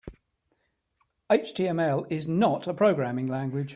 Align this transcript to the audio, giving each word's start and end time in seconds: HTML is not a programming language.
HTML 1.29 2.11
is 2.11 2.27
not 2.27 2.65
a 2.65 2.73
programming 2.73 3.27
language. 3.27 3.69